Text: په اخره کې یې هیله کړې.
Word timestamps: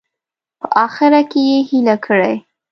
په 0.59 0.67
اخره 0.85 1.21
کې 1.31 1.39
یې 1.49 1.57
هیله 1.69 1.95
کړې. 2.05 2.33